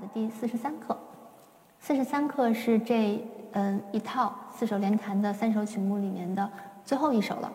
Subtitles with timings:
[0.00, 0.96] 的第四十三课。
[1.78, 6.50] 四十三课是这嗯一套四手联弹的三首曲目里面的
[6.84, 7.52] 最后一首了。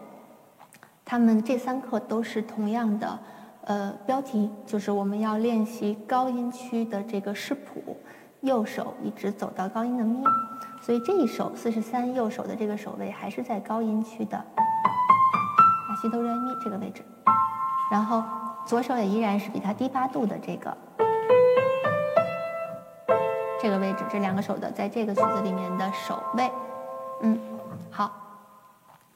[1.03, 3.19] 他们这三课都是同样的，
[3.65, 7.95] 呃，标题就是我们要练习高音区的这个视谱，
[8.41, 10.23] 右手一直走到高音的咪，
[10.81, 17.03] 所以这一首四十三右手的这个手位还是在高音区的拉西哆来咪这个位置，
[17.91, 18.23] 然后
[18.65, 20.75] 左手也依然是比它低八度的这个
[23.65, 26.51] 这个位置，这两个手的在这个曲子里面的手位，
[27.21, 27.39] 嗯，
[27.89, 28.11] 好。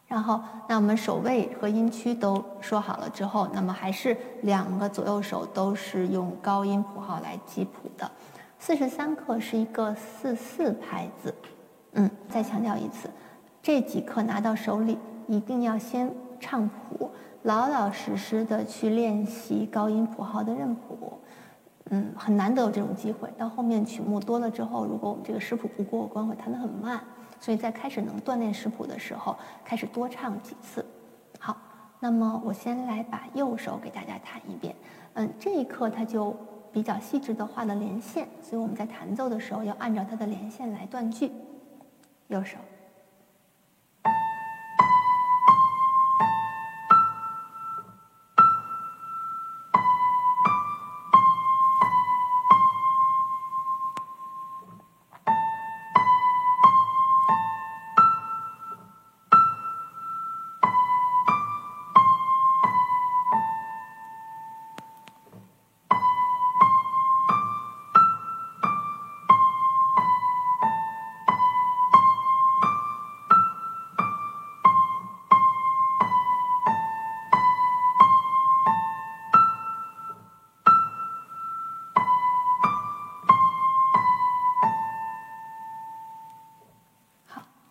[0.08, 8.10] 然后，那我们手位和音区都说好了之后，那么还是两个左右手都是用高音谱号来记谱的。
[8.58, 11.32] 四十三课是一个四四拍子，
[11.92, 13.08] 嗯，再强调一次，
[13.62, 14.98] 这几课拿到手里
[15.28, 17.12] 一定要先唱谱，
[17.44, 21.22] 老老实实的去练习高音谱号的认谱，
[21.90, 23.30] 嗯，很难得有这种机会。
[23.38, 27.02] 到后面曲目多了之后，如果我们这个识谱不过关，会弹得很慢。
[27.40, 30.86] 所以在开始能锻炼识谱的时候，开始多唱几次。
[31.40, 31.58] 好，
[32.00, 34.76] 那么我先来把右手给大家弹一遍。
[35.14, 36.36] 嗯，这一课它就
[36.72, 41.32] 比较细致的画了连线，所以我们在弹奏的时候要按照它的连线来断句。
[42.28, 42.58] 右手。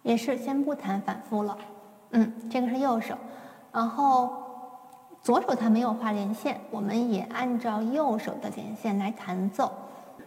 [0.09, 1.59] 也是先不弹反复了，
[2.13, 3.15] 嗯，这个是右手，
[3.71, 4.31] 然后
[5.21, 9.71] 左手它没有画连线，我们也按照右手的连线来弹奏。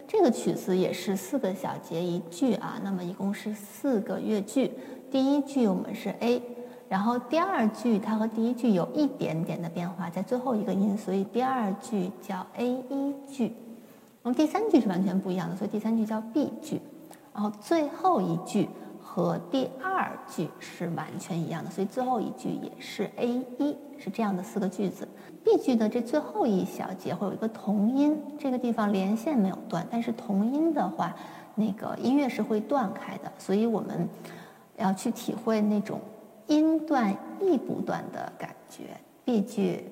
[0.06, 4.72] 这个曲子也是四个小节一句啊，那么一共是四个乐句。
[5.10, 6.40] 第一句我们是 A，
[6.88, 13.46] 然后第二句它和第一句有一点点的变化，在最后一个音，所以第二句叫 A 一句。
[14.22, 16.80] 然后第三句是完全不一样的，所以第三句叫 B 句。
[17.34, 18.68] 然后最后一句。
[19.14, 23.28] 和第二句是完全一样的，所以最后一句也是 A
[23.58, 25.06] 一，是这样的四个句子。
[25.44, 31.14] B 句的这最后一小节会有一个同音，这个地方连线没有断，但是同音的话，
[31.54, 34.08] 那个音乐是会断开的，所以我们
[34.78, 36.00] 要去体会那种
[36.46, 38.84] 音断意不断的感觉。
[39.26, 39.84] B 句。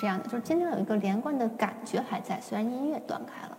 [0.00, 3.58] 这样的就是今天有一个连贯的感觉还在，虽然音乐断开了。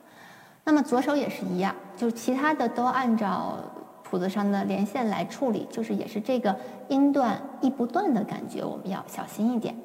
[0.64, 3.60] 那么左手也是一样，就是其他的都按照
[4.04, 6.56] 谱子上的连线来处理，就是也是这个
[6.88, 9.76] 音断意不断的感觉，我们要小心一点。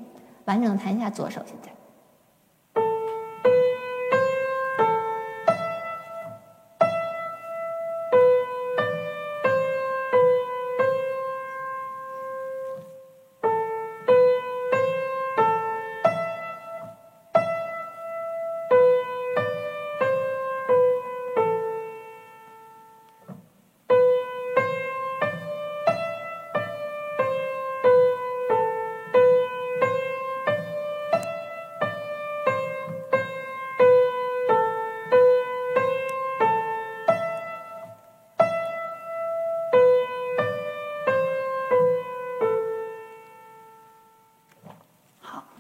[0.47, 1.71] 完整弹一下左手，现在。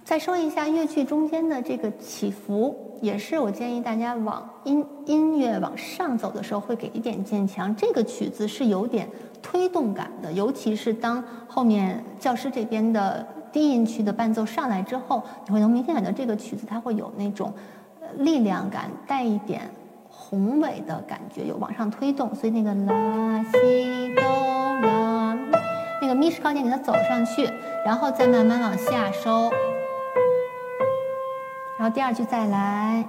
[0.06, 7.74] 再说一下乐句中间的这个起伏，也是我建议大家往音音乐往上走的时候会给一点渐强。
[7.74, 9.08] 这个曲子是有点
[9.42, 17.52] 推动感的，尤其是当后面教师这边的低音区的伴奏上来之后，你会能明显感到这个曲子它会有那种
[18.18, 19.68] 力量感，带一点
[20.08, 22.32] 宏伟的感觉，有往上推动。
[22.32, 24.22] 所以那个拉西哆
[24.88, 25.36] 拉，
[26.00, 27.50] 那个咪是高键给它走上去，
[27.84, 29.50] 然后再慢慢往下收。
[31.78, 33.06] 然后第二句再来，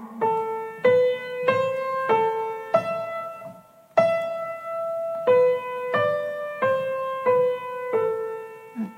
[8.75, 8.91] 嗯，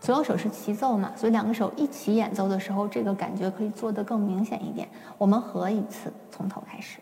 [0.00, 4.88] 左右手是齐奏嘛，所以两个手一起演奏的时候，这个感觉可以做得更明显一点。
[5.16, 6.98] 我们合一次，从头开始。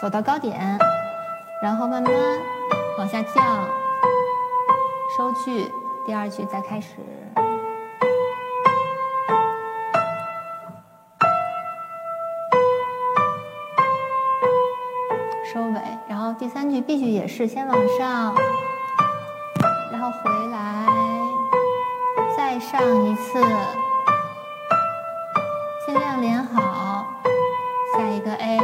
[0.00, 0.78] 走到高点，
[1.60, 2.12] 然后慢慢
[2.98, 3.68] 往下降，
[5.16, 5.68] 收句，
[6.06, 6.94] 第二句再开始。
[16.38, 18.32] 第三句 B 句也是先往上，
[19.90, 20.86] 然后回来，
[22.36, 23.40] 再上一次，
[25.84, 27.06] 尽量连好，
[27.92, 28.60] 下一个 A，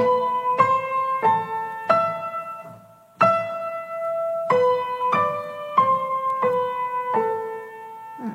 [8.21, 8.33] 嗯，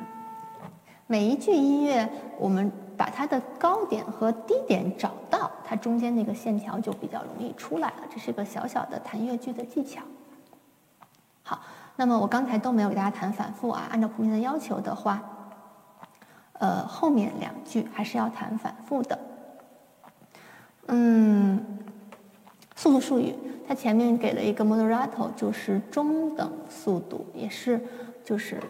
[1.07, 2.69] 每一句音乐我们。
[2.99, 8.03] 把它的高点和低点找到，它中间那个线条就比较容易出来了。
[8.13, 10.01] 这是个小小的弹乐句的技巧。
[11.41, 11.61] 好，
[11.95, 13.87] 那么我刚才都没有给大家弹反复啊。
[13.89, 15.23] 按照谱面的要求的话，
[16.59, 19.17] 呃，后面两句还是要弹反复的。
[20.87, 21.65] 嗯，
[22.75, 23.33] 速度术语，
[23.65, 27.79] 它前面给了一个 moderato，就是中等速度，也是
[28.25, 28.61] 就是。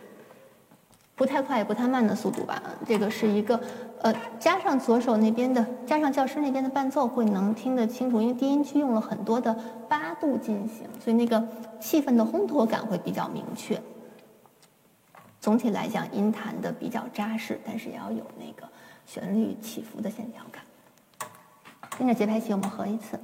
[1.19, 3.59] 不太快也不太慢的速度吧，这个是一个，
[4.01, 9.53] 呃，加上左手那边的，加上教师那边的伴奏会能听得清楚，因为低音区用了很多的
[9.89, 11.45] 八度进行，所以那个
[11.77, 13.77] 气氛的烘托感会比较明确。
[15.41, 18.65] 总体来讲，音弹的比较扎实，但是也要有那个
[19.05, 20.63] 旋律起伏的线条感。
[21.97, 23.19] 跟着节拍器，我们合一次。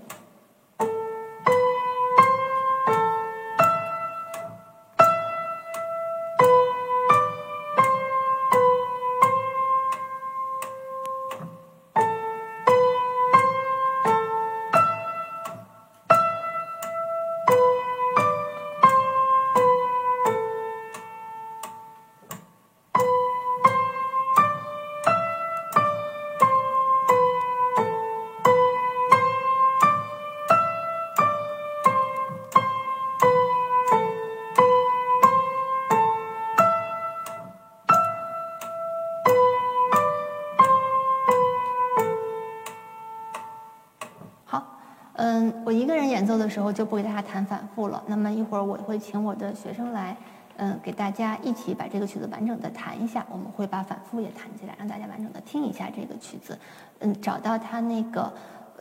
[45.75, 48.04] 一个人演奏的时候就不给大家弹反复了。
[48.07, 50.16] 那么一会儿我会请我的学生来，
[50.57, 53.25] 嗯，给大家一起把这个曲子完整的弹一下。
[53.30, 56.57] 我们会把反复也弹起来，让大家完整的听一下这个曲子，
[57.00, 58.31] 嗯，找到它那个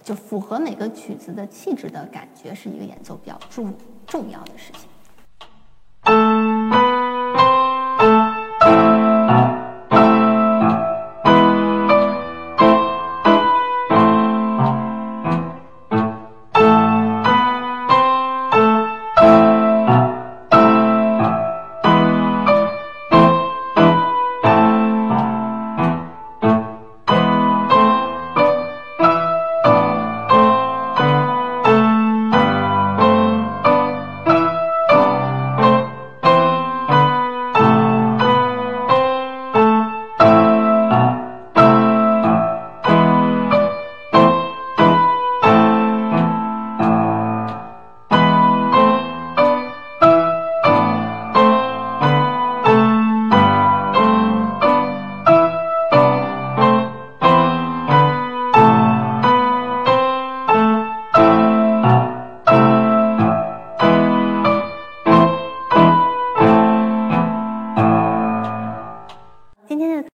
[0.02, 3.74] 就符合每个曲子的气质的感觉，是一个演奏比较重
[4.06, 4.88] 重要的事情。